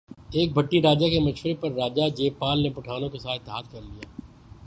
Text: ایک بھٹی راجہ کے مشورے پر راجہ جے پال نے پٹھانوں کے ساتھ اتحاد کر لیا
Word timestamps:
ایک 0.31 0.53
بھٹی 0.53 0.81
راجہ 0.81 1.07
کے 1.09 1.19
مشورے 1.19 1.53
پر 1.61 1.71
راجہ 1.71 2.07
جے 2.17 2.29
پال 2.39 2.63
نے 2.63 2.69
پٹھانوں 2.69 3.09
کے 3.09 3.19
ساتھ 3.19 3.41
اتحاد 3.41 3.71
کر 3.71 3.81
لیا 3.81 4.09